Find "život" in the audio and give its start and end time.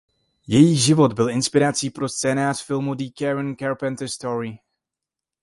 0.77-1.13